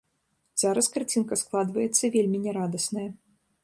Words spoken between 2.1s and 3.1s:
вельмі нярадасная.